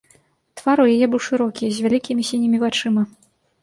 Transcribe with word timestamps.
Твар 0.61 0.81
у 0.85 0.87
яе 0.95 1.07
быў 1.13 1.21
шырокі, 1.27 1.71
з 1.79 1.87
вялікімі 1.87 2.29
сінімі 2.35 2.57
вачыма. 2.69 3.11